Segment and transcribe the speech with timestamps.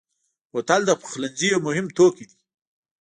[0.51, 2.37] بوتل د پخلنځي یو مهم توکی دی.